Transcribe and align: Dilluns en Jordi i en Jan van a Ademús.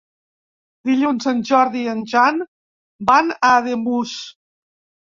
Dilluns 0.89 1.29
en 1.33 1.43
Jordi 1.51 1.83
i 1.83 1.91
en 1.93 2.03
Jan 2.15 2.43
van 3.13 3.31
a 3.39 3.57
Ademús. 3.61 4.21